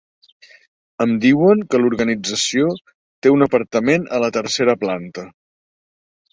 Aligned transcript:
Em 1.05 1.11
diuen 1.25 1.61
que 1.73 1.81
l'organització 1.83 2.71
té 3.27 3.35
un 3.37 3.47
apartament 3.49 4.11
a 4.19 4.25
la 4.27 4.33
tercera 4.41 4.79
planta. 4.87 5.31